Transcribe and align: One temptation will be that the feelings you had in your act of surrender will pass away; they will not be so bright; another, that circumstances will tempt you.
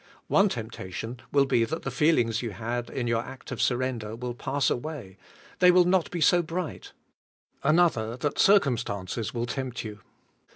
One 0.29 0.49
temptation 0.49 1.21
will 1.31 1.45
be 1.45 1.63
that 1.63 1.83
the 1.83 1.91
feelings 1.91 2.41
you 2.41 2.49
had 2.53 2.89
in 2.89 3.05
your 3.05 3.21
act 3.21 3.51
of 3.51 3.61
surrender 3.61 4.15
will 4.15 4.33
pass 4.33 4.71
away; 4.71 5.19
they 5.59 5.69
will 5.69 5.85
not 5.85 6.09
be 6.09 6.21
so 6.21 6.41
bright; 6.41 6.91
another, 7.63 8.17
that 8.17 8.39
circumstances 8.39 9.31
will 9.31 9.45
tempt 9.45 9.83
you. 9.85 9.99